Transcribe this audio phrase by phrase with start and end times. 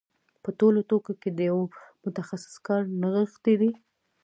[0.43, 1.59] په ټولو توکو کې د یو
[2.03, 3.71] متخصص کار نغښتی دی